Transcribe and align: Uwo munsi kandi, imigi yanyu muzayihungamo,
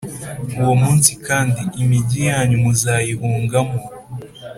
Uwo 0.61 0.73
munsi 0.83 1.11
kandi, 1.27 1.61
imigi 1.81 2.19
yanyu 2.29 2.57
muzayihungamo, 2.63 3.79